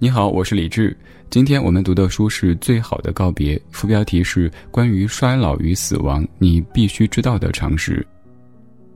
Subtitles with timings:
[0.00, 0.96] 你好，我是李志。
[1.28, 8.06] 今天我们读的书是《最好的告别》，副标题是“关于衰老与死亡，你必须知道的常识”。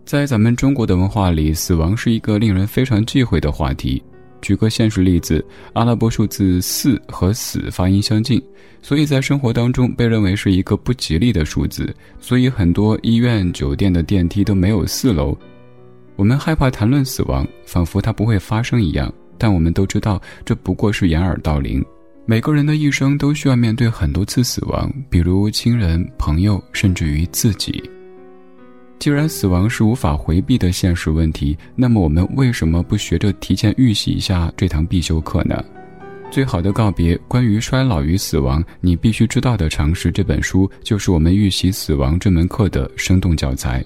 [0.07, 4.01] 在咱们中国的文化里，死亡是一个令人非常忌讳的话题。
[4.43, 8.41] 举个现实例子，阿拉伯数字四和死发音相近，
[8.81, 11.93] 所以在生活当中被认为是一个不吉利的数字。
[12.21, 15.37] 所以很多医院、酒店的电梯都没有四楼。
[16.15, 19.13] 我们害怕谈论死亡，仿佛它不会发生一样。
[19.39, 21.85] 但我们都知道，这不过是掩耳盗铃。
[22.25, 27.83] 每个人的一生都需要面对很多次死亡，比如亲人、朋友，甚至于自己。
[29.01, 35.61] 既然死亡是无法回避的现实问题，那么我们为什么不学着提前预习一下这堂必修课呢？
[36.31, 40.13] 最好的告别：关于衰老与死亡，你必须知道的常识。
[40.13, 43.85] 这本书就是我们预习死亡这门课的生动教材。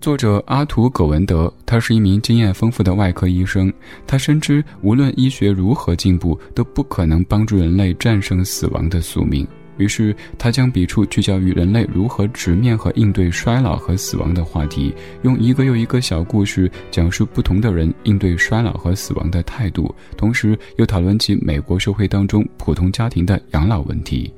[0.00, 3.70] 作者阿图·葛文德，他是一名经验丰富的外科医生。
[4.06, 9.46] 他深知，无论医学如何进步，都不可能帮助人类战胜死亡的宿命。
[9.76, 24.32] 于是，他将笔触聚焦于人类如何直面和应对衰老和死亡的话题，用一个又一个小故事讲述不同的人应对衰老和死亡的态度，同时又讨论起美国社会当中普通家庭的养老问题。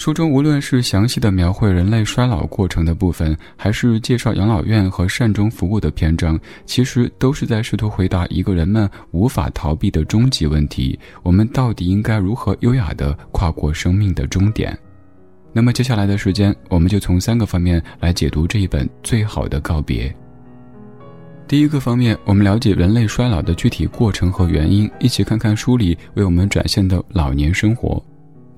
[0.00, 14.74] 书中无论是详细的描绘人类衰老过程的部分，还是介绍养老院和善终服务的篇章，其实都是在试图回答一个人们无法逃避的终极问题：我们到底应该如何优雅地跨过生命的终点？
[15.52, 20.08] 那么接下来的时间，我们就从三个方面来解读这一本《最好的告别》。
[21.46, 28.02] 第一个方面，我们了解人类衰老的具体过程和原因，一起看看书里为我们展现的老年生活。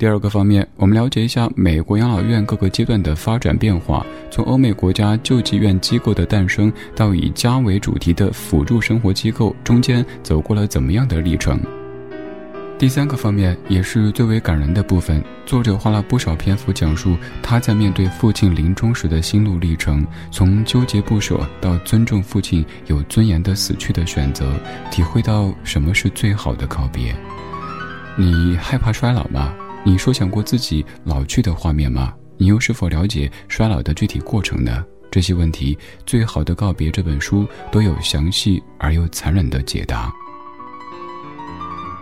[0.03, 11.61] 第二个方面，我们了解一下美国养老院各个阶段的发展变化，从欧美国家救济院机构的诞生到以家为主题的辅助生活机构，中间走过了怎么样的历程。
[12.81, 24.53] 第三个方面，也是最为感人的部分，作者花了不少篇幅讲述他在面对父亲临终时的心路历程，从纠结不舍到尊重父亲有尊严的死去的选择，
[24.91, 27.15] 体会到什么是最好的告别。
[28.19, 29.55] 你害怕衰老吗？
[29.85, 32.15] 你说想过自己老去的画面吗？
[32.39, 34.85] 你又是否了解衰老的具体过程呢？
[35.11, 35.75] 这些问题，
[36.07, 40.11] 《最好的告别》这本书都有详细而又残忍的解答。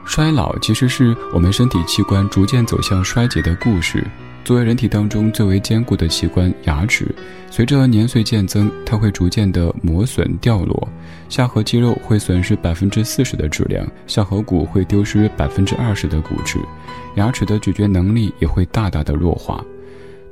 [0.05, 4.07] 衰老其实是我们身体器官逐渐走向衰竭的故事。
[4.51, 7.07] 作为人体当中最为坚固的器官，牙齿
[7.53, 10.89] 随着年岁渐增，它会逐渐的磨损掉落。
[11.29, 16.59] 下颌肌肉会损失百分之四十的质量，下颌骨会丢失百分之二十的骨质，
[17.15, 19.65] 牙齿的咀嚼能力也会大大的弱化。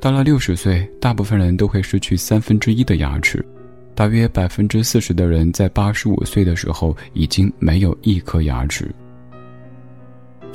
[0.01, 3.47] 到了六十岁，大部分人都会失去三分之一的牙齿，
[3.95, 8.93] 大约百分之四十的人在八十五岁的时候已经没有一颗牙齿。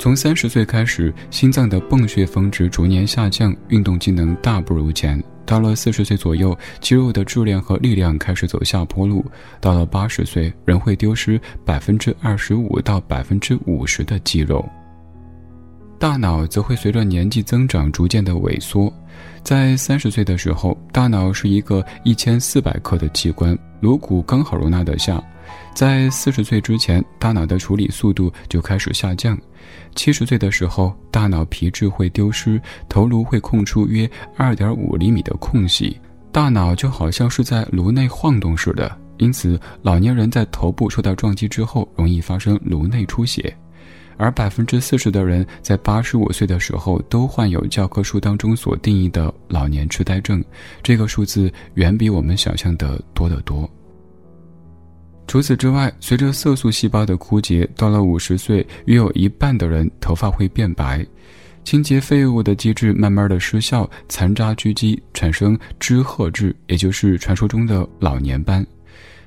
[0.04, 5.18] 从三十岁开始，心脏的泵血峰值逐年下降，运动机能大不如前。
[5.46, 9.24] 到了四十岁左右，肌肉的质量和力量开始走下坡路。
[9.62, 14.62] 到了八十岁，人会丢失百分之二十五到百分之五十的肌肉。
[15.98, 18.92] 大脑则会随着年纪增长逐渐的萎缩。
[19.42, 25.24] 在三十岁的时候，大脑是一个一千四百克的器官，颅骨刚好容纳得下。
[25.74, 29.36] 在四十岁之前，大脑的处理速度就开始下降。
[29.94, 35.98] 七十岁的时候，大脑皮质会丢失，头颅会空出约二点五厘米的空隙，
[36.30, 38.96] 大脑就好像是在颅内晃动似的。
[39.18, 43.56] 因此，老年人在头部受到撞击之后，容易发生颅内出血。
[44.16, 50.44] 而百分之四十的人在八十五岁的时候都患有教科书当中所定义的老年痴呆症，
[50.84, 53.68] 这个数字远比我们想象的多得多。
[55.26, 61.04] 除此之外，随着色素细胞的枯竭，到了五十岁，约有一半的人头发会变白，
[61.64, 68.64] 清洁废物的机制慢慢的失效，残渣聚集，产生脂褐质，也就是传说中的老年斑。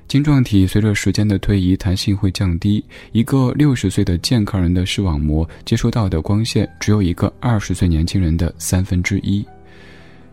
[0.06, 2.82] 晶状体随着时间的推移，弹性会降低。
[3.12, 9.44] 一个六十岁的健康人的视网膜接收到的光线，只有一个二十岁年轻人的三分之一。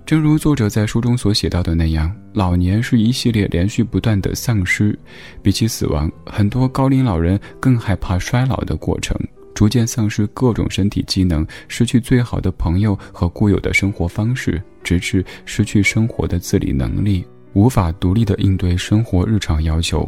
[0.06, 4.98] 正如作者在书中所写到的那样，老年是一系列连续不断的丧失。
[5.42, 9.18] 比起死亡，很多高龄老人更害怕衰老的过程，
[9.56, 20.08] 逐渐丧失各种身体机能，失去最好的朋友和固有的生活方式，直至失去生活的自理能力，无法独立的应对生活日常要求。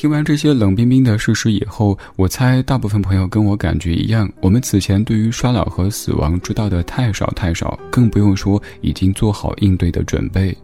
[0.00, 10.56] 听完这些冷冰冰的事实以后，我猜大部分朋友跟我感觉一样，我们此前对于衰老和死亡知道的太少太少，更不用说已经做好应对的准备。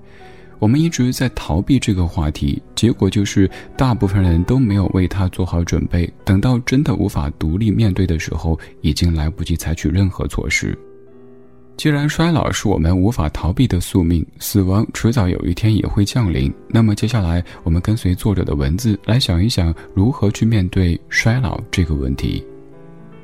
[0.59, 3.47] 我们一直在逃避这个话题，结果就是
[3.77, 6.11] 大部分人都没有为他做好准备。
[6.25, 10.75] 等到真的无法独立面对的时候，已经来不及采取任何措施。
[11.77, 22.43] 既然衰老是我们无法逃避的宿命，死亡迟早有一天也会降临，那么接下来我们跟随作者的文字来想一想，如何去面对衰老这个问题。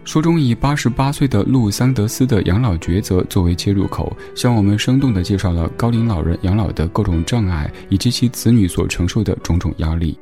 [0.04, 10.18] 书中以八十八岁的路桑德斯的养老抉择作为切入口，向我们生动地介绍了高龄老人养老的各种障碍，以及其子女所承受的种种压力。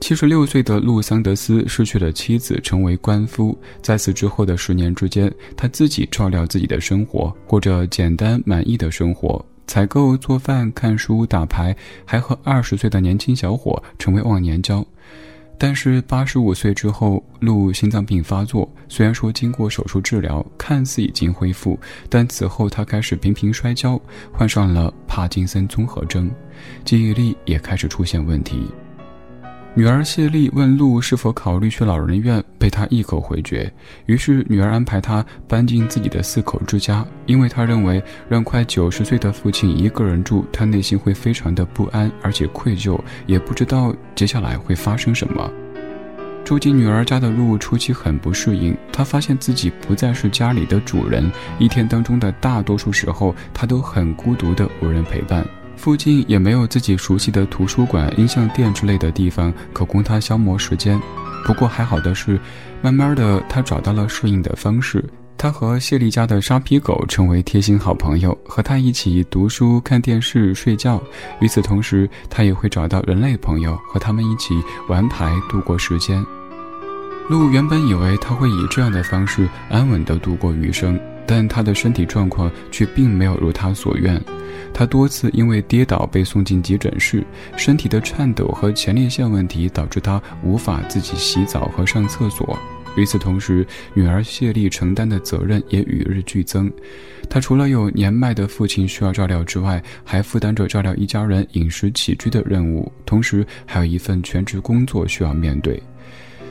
[0.00, 3.56] 七十六岁的路桑德斯失去了妻子，成为官夫。
[3.82, 14.84] 在此之后的十年之间，他自己照料自己的生活，过着简单满意的生活，采购、做饭、看书、打牌，还和二十岁的年轻小伙成为忘年交。
[15.58, 18.68] 但是八十五岁之后，路心脏病发作。
[18.88, 24.00] 虽然说经过手术治疗，看似已经恢复，但此后他开始频频摔跤，
[24.32, 26.30] 患上了帕金森综合征，
[26.86, 28.66] 记忆力也开始出现问题。
[29.72, 33.72] 女儿谢丽问路是否考虑去老人院，被他一口回绝。
[34.06, 45.48] 于是女儿安排他搬进自己的四口之家，因为他认为让快九十岁的父亲一个人住，他内心会非常的不安，而且愧疚，也不知道接下来会发生什么。
[46.44, 51.30] 住进女儿家的路初期很不适应，他发现自己不再是家里的主人，
[51.60, 55.46] 一天当中的大多数时候，他都很孤独的无人陪伴。
[55.80, 61.00] 附近也没有自己熟悉的图书馆、音像店之类的地方可供他消磨时间。
[61.42, 62.38] 不过还好的是，
[62.82, 65.02] 慢慢的他找到了适应的方式。
[65.38, 71.02] 他和谢丽家的沙皮狗成为贴心好朋友，和他一起读书、看电视、睡觉。
[71.40, 76.22] 与此同时，他也会找到人类朋友，和他们一起玩牌度过时间。
[77.26, 81.00] 鹿原本以为他会以这样的方式安稳地度过余生，
[81.30, 84.20] 但他的身体状况却并没有如他所愿。
[84.74, 87.24] 他多次因为跌倒被送进急诊室，
[87.56, 92.58] 身体的颤抖和前列腺问题导致他无法自己洗澡和上厕所。
[92.96, 96.68] 与此同时，女儿谢丽承担的责任也与日俱增。
[97.28, 105.80] 她除了有年迈的父亲需要照料之外，还负担着照料一家人饮食起居的任务，同时还有一份全职工作需要面对。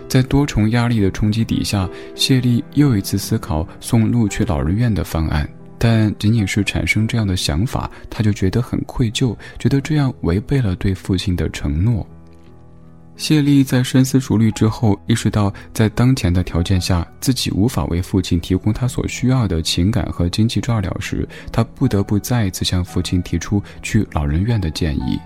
[0.10, 5.48] 在多重压力的冲击底下，谢丽又一次思考送路去老人院的方案。
[5.78, 12.06] 但仅仅是产生这样的想法，他就觉得很愧疚，觉得这样违背了对父亲的承诺。
[13.16, 25.20] 谢丽在深思熟虑之后，意识到在当前的条件下，自己无法为父亲提供他所需要的情感和经济照料时，他不得不再一次向父亲提出去老人院的建议。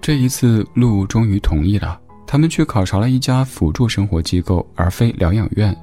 [0.00, 5.76] 这一次，路终于同意了，他们去考察了一家辅助生活机构，而非疗养院。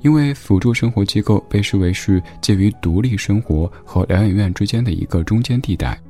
[0.00, 6.00] 因为辅助生活机构被视为是介于独立生活和疗养院之间的一个中间地带，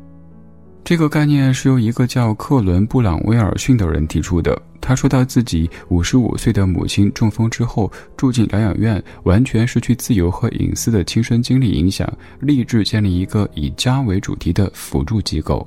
[0.84, 4.60] 这个概念是由一个叫克伦布朗威尔逊的人提出的。
[4.78, 12.06] 他说到自己五十五岁的母亲中风之后住进疗养院，完全失去自由和隐私的亲身经历影响，
[12.40, 15.66] 立志建立一个以家为主题的辅助机构。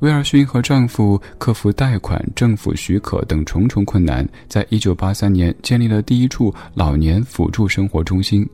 [0.00, 8.46] 威尔逊和丈夫克服贷款、政府许可等重重困难，在一九八三年建立了第一处老年辅助生活中心。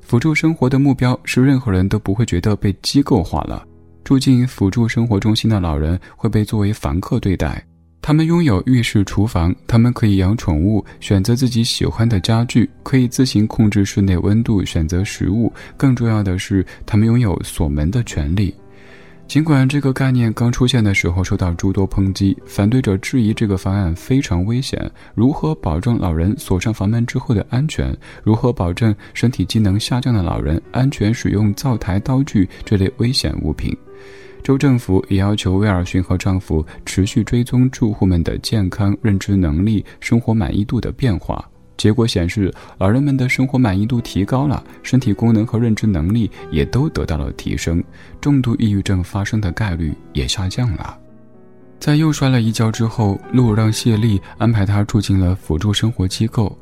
[0.00, 3.64] 辅助生活的目标是任何人都不会觉得被机构化了。
[4.02, 7.64] 住进辅助生活中心的老人会被作为房客对待，
[8.02, 15.50] 他们拥有浴室、厨房，他们可以养宠物，选择自己喜欢的家具，可以自行控制室内温度、选择食物。
[15.76, 18.52] 更重要的是，他们拥有锁门的权利。
[19.26, 24.78] 尽管这个概念刚出现的时候受到诸多抨击，反对者质疑这个方案非常危险。
[25.14, 27.96] 如何保证老人锁上房门之后的安全？
[28.22, 33.74] 如何保证身体机能下降的老人安全使用灶台、刀具这类危险物品？
[34.42, 41.48] 州政府也要求威尔逊和丈夫持续追踪住户们的健康、认知能力、生活满意度的变化。
[41.76, 47.82] 结果显示，老人们的生活满意度提高了，身体功能和认知能力也都得到了提升，
[48.20, 50.98] 重度抑郁症发生的概率也下降了。
[51.80, 56.56] 在又摔了一跤之后，路让谢丽安排他住进了辅助生活机构，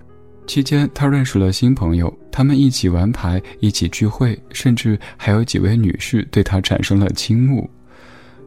[0.47, 7.69] 期间他认识了新朋友，他们一起玩牌，一起聚会，甚至还有几位女士对他产生了倾慕。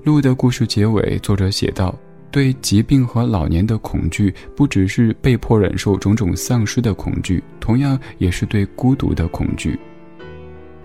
[0.04, 1.96] 路的故事结尾，作者写道。
[2.34, 9.80] 对疾病和老年的恐惧，不只是被迫忍受种种丧失的恐惧，同样也是对孤独的恐惧。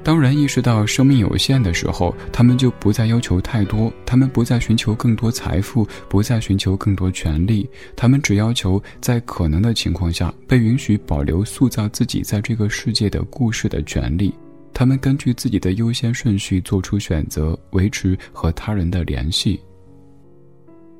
[0.05, 14.35] 当人意识到生命有限的时候，他们就不再要求太多，他们不再寻求更多财富，不再寻求更多权利，他们只要求在可能的情况下被允许保留塑造自己在这个世界的故事的权利。
[14.75, 19.59] 他们根据自己的优先顺序做出选择，维持和他人的联系。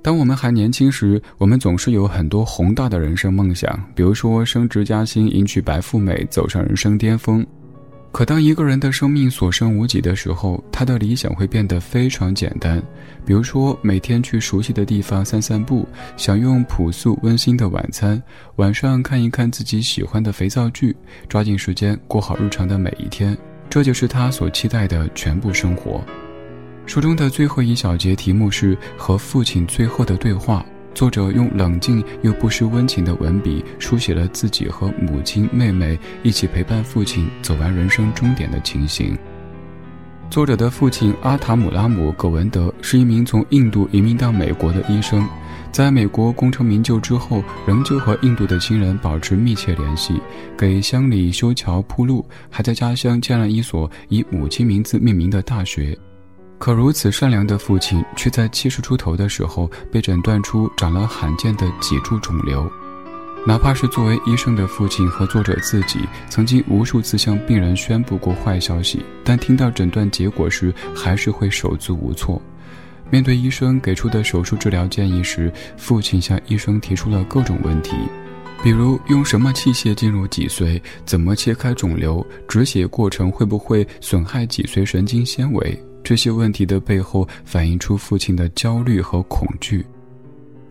[0.01, 7.45] 当我们还年轻时，我们总是有很多宏大的人生梦想，比如说升职加薪、迎娶白富美、走上人生巅峰。
[8.11, 12.83] 可当一个人的生命所剩无几的时候，他的理想会变得非常简单，
[13.27, 15.87] 比如说每天去熟悉的地方散散步，
[16.17, 18.21] 享用朴素温馨的晚餐，
[18.57, 20.97] 晚上看一看自己喜欢的肥皂剧，
[21.29, 23.37] 抓紧时间过好日常的每一天，
[23.69, 26.03] 这就是他所期待的全部生活。
[26.89, 30.65] 书中的最后一小节题目是和父亲最后的对话。
[30.95, 39.17] 作者用冷静又不失温情的文笔，书写了自己和母亲、妹妹一起陪伴父亲走完人生终点的情形。
[40.31, 45.29] 作者的父亲阿塔姆拉姆·葛文德是一名从印度移民到美国的医生，
[45.71, 50.19] 在美国功成名就之后，仍旧和印度的亲人保持密切联系，
[50.57, 55.97] 给乡里修桥铺路，还在家乡建了一所以母亲名字命名的大学。
[56.59, 62.71] 可如此善良的父亲，却在七十出头的时候被诊断出长了罕见的脊柱肿瘤。
[63.47, 72.43] 哪怕是作为医生的父亲和作者自己，曾经无数次向病人宣布过坏消息，但听到诊断结果时，还是会手足无措。
[73.09, 77.97] 面对医生给出的手术治疗建议时，父亲向医生提出了各种问题，
[78.63, 85.88] 比如用什么器械进入脊髓，怎么切开肿瘤，止血过程会不会损害脊髓神经纤维。
[86.09, 89.85] 这些问题的背后反映出父亲的焦虑和恐惧。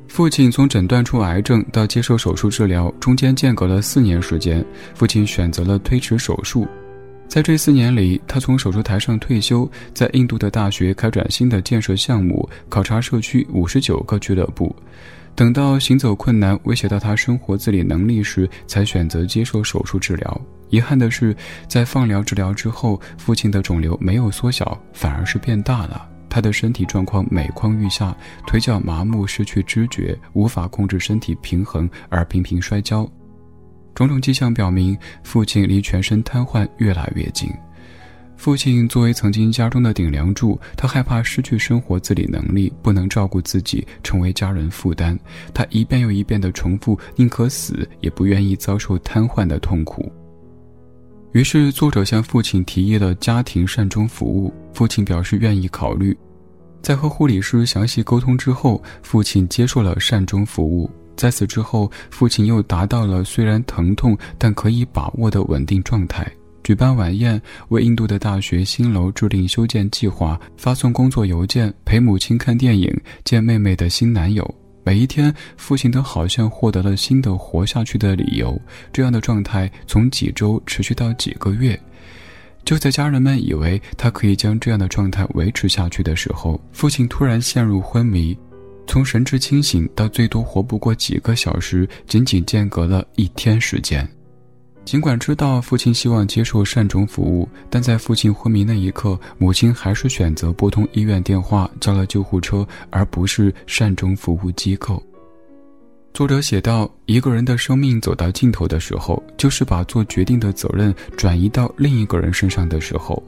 [0.07, 4.65] 父亲从诊断出癌症到接受手术治疗，中间间隔了四年时间。
[4.95, 6.67] 父亲选择了推迟手术。
[7.27, 14.75] 在这四年里，他从手术台上退休，在印度的大学开展新的建设项目，考察社区五十九个俱乐部。
[15.37, 20.41] 等到行走困难威胁到他生活自理能力时，才选择接受手术治疗。
[20.69, 21.35] 遗憾的是，
[21.69, 26.09] 在放疗治疗之后，父亲的肿瘤没有缩小，反而是变大了。
[26.27, 28.17] 他的身体状况每况愈下，
[28.47, 33.07] 腿脚麻木，失去知觉，无法控制身体平衡，而频频摔跤。
[33.93, 37.47] 种种迹象表明，父亲离全身瘫痪越来越近。
[38.37, 45.19] 父亲作为曾经家中的顶梁柱，他害怕失去生活自理能力，不能照顾自己，成为家人负担。
[45.53, 50.09] 他一遍又一遍地重复：“宁可死，也不愿意遭受瘫痪的痛苦。”
[51.33, 54.53] 于是，作者向父亲提议了家庭善终服务。
[54.71, 56.17] 父亲表示愿意考虑。
[56.81, 60.89] 在和护理师详细沟通之后，父亲接受了善终服务。
[61.15, 66.31] 在此之后，父亲又达到了虽然疼痛但可以把握的稳定状态。
[66.67, 72.93] 举办晚宴，为印度的大学新楼制定修建计划，发送工作邮件，陪母亲看电影，
[73.23, 74.45] 见妹妹的新男友。
[74.83, 78.61] 每一天，父亲都好像获得了新的活下去的理由。
[78.91, 81.79] 这样的状态从几周持续到几个月。
[82.65, 88.37] 就在家人们以为他可以将这样的状态维持下去的时候，父亲突然陷入昏迷，
[88.85, 94.05] 从神志清醒到最多活不过几个小时，仅仅间隔了一天时间。
[94.87, 105.03] 尽管知道父亲希望接受善终服务，但在父亲昏迷那一刻，母亲还是选择拨通医院电话，叫了救护车，而不是善终服务机构。
[106.13, 113.21] 作者写道：“一个人的生命走到尽头的时候，就是把做决定的责任转移到另一个人身上的时候。”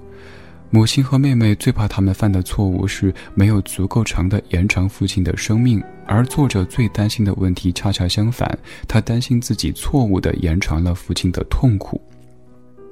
[0.72, 8.58] 母亲和妹妹最怕他们犯的错误是没有足够长的延长父亲的生命，而作者最担心的问题恰恰相反，
[8.88, 12.00] 他担心自己错误地延长了父亲的痛苦。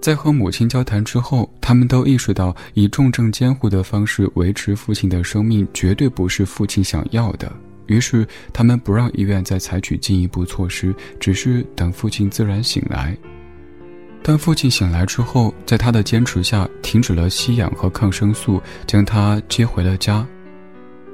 [0.01, 7.51] 在和母亲交谈之后，他们都意识到以重症监护的方式维持父亲的生命绝对不是父亲想要的，
[7.85, 13.15] 于是他们不让医院再采取进一步措施，只是等父亲自然醒来。
[14.27, 20.27] 当父亲醒来之后，在他的坚持下，停止了吸氧和抗生素，将他接回了家。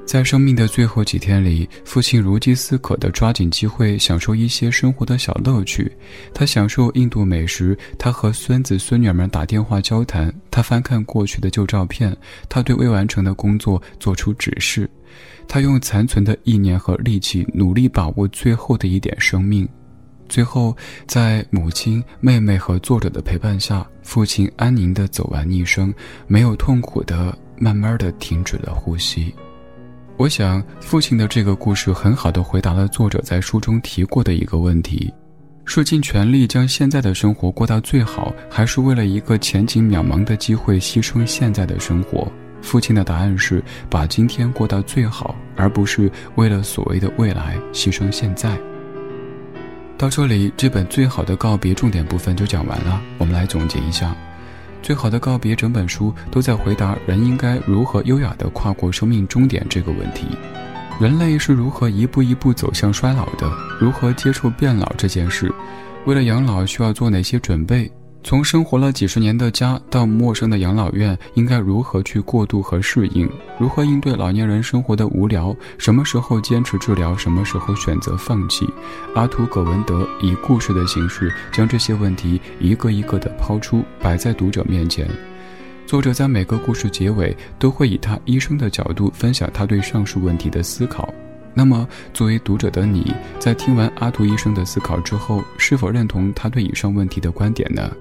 [0.03, 5.96] 在生命的最后几天里，父亲如饥似渴地抓紧机会享受一些生活的小乐趣。
[6.34, 12.17] 他享受印度美食，他和孙子孙女们打电话交谈，他翻看过去的旧照片，
[12.50, 14.89] 他对未完成的工作做出指示，
[15.48, 19.70] 他用残存的意念和力气努力把握最后的一点生命。
[20.30, 20.75] 最后，
[21.08, 25.94] 在母亲、妹妹和作者的陪伴下，父亲安宁地走完一生，
[26.27, 29.34] 没有痛苦的，慢慢的停止了呼吸。
[30.18, 35.13] 我想，父亲的这个故事很好的回答了作者在书中提过的一个问题：
[35.65, 42.32] 是尽全力将现在的生活过到最好，还是为了一个前景渺茫的机会牺牲现在的生活？
[42.62, 48.58] 父亲的答案是把今天过到最好，而不是为了所谓的未来牺牲现在。
[49.97, 53.01] 到这里，这本最好的告别重点部分就讲完了。
[53.17, 54.13] 我们来总结一下：
[54.81, 60.25] 最好的告别整本书都在回答人应该如何优雅地跨过生命终点这个问题。
[61.00, 63.50] 人类是如何一步一步走向衰老的？
[63.79, 65.51] 如何接触变老这件事？
[66.05, 67.89] 为了养老需要做哪些准备？
[68.24, 73.30] 从生活了几十年的家到陌生的养老院，应该如何去过渡和适应？
[73.60, 75.56] 如何应对老年人生活的无聊？
[75.77, 77.15] 什么时候坚持治疗？
[77.18, 78.68] 什么时候选择放弃？
[79.13, 85.06] 阿图·葛文德以故事的形式将这些问题一个一个的抛出，摆在读者面前。
[85.86, 91.13] 作者在每个故事结尾都会以他医生的角度分享他对上述问题的思考。
[91.53, 97.92] 那么，作为读者的你，在听完阿图医生的思考之后，是否认同他对以上问题的观点呢？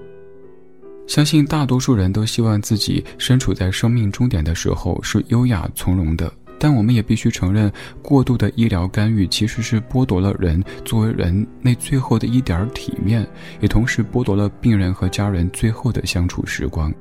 [1.05, 13.27] 相信大多数人都希望自己身处在生命终点的时候是优雅从容的，但我们也必须承认，过度的医疗干预其实是剥夺了人作为人那最后的一点体面，
[13.59, 16.91] 也同时剥夺了病人和家人最后的相处时光。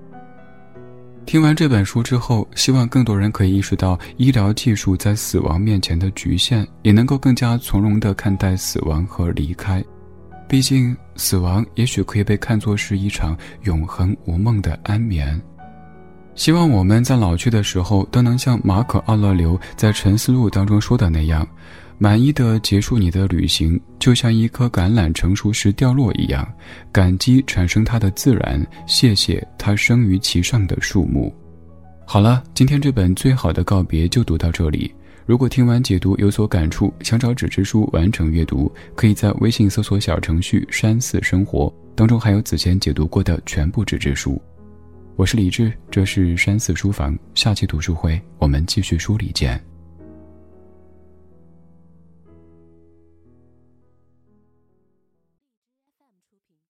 [1.24, 9.82] 听完这本书之后，希望更多人可以意识到医疗技术在死亡面前的局限，也能够更加从容地看待死亡和离开。
[10.52, 15.40] 毕竟，死亡也许可以被看作是一场永恒无梦的安眠。
[16.34, 21.48] 希望我们在老去的时候，都能像马可·奥勒留在《沉思录》当中说的那样，
[21.96, 26.46] 满意的结束你的旅行，就像一颗橄榄成熟时掉落一样，
[26.92, 31.34] 感激产生它的自然，谢谢它生于其上的树木。
[32.04, 34.92] 好了，今天这本最好的告别就读到这里。
[35.24, 44.40] 如果听完解读有所感触，想找纸质书完成阅读，可以在微信搜索小程序“山寺生活”，当中还有此前解读过的全部纸质书。
[45.14, 49.71] 我是李志，这是山寺书房，下期读书会我们继续梳理见。